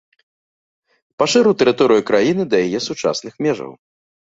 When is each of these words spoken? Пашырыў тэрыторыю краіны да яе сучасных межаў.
Пашырыў 1.23 1.53
тэрыторыю 1.61 2.01
краіны 2.09 2.49
да 2.55 2.65
яе 2.67 2.79
сучасных 2.89 3.33
межаў. 3.49 3.71